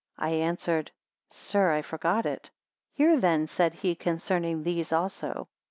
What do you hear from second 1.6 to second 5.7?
I forgot it. Hear, then, said he, concerning these also.